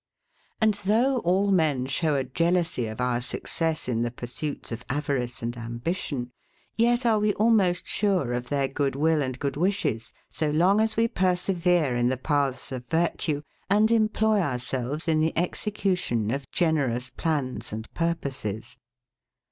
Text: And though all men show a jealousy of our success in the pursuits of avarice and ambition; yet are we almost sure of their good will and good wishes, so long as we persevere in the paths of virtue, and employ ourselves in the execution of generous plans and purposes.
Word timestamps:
And 0.59 0.73
though 0.85 1.19
all 1.19 1.51
men 1.51 1.85
show 1.85 2.15
a 2.15 2.23
jealousy 2.23 2.87
of 2.87 2.99
our 2.99 3.21
success 3.21 3.87
in 3.87 4.01
the 4.01 4.09
pursuits 4.09 4.71
of 4.71 4.83
avarice 4.89 5.43
and 5.43 5.55
ambition; 5.55 6.31
yet 6.75 7.05
are 7.05 7.19
we 7.19 7.35
almost 7.35 7.87
sure 7.87 8.33
of 8.33 8.49
their 8.49 8.67
good 8.67 8.95
will 8.95 9.21
and 9.21 9.37
good 9.37 9.57
wishes, 9.57 10.11
so 10.27 10.49
long 10.49 10.81
as 10.81 10.97
we 10.97 11.07
persevere 11.07 11.95
in 11.95 12.07
the 12.07 12.17
paths 12.17 12.71
of 12.71 12.87
virtue, 12.87 13.43
and 13.69 13.91
employ 13.91 14.39
ourselves 14.41 15.07
in 15.07 15.19
the 15.19 15.37
execution 15.37 16.31
of 16.31 16.49
generous 16.49 17.11
plans 17.11 17.71
and 17.71 17.87
purposes. 17.93 18.77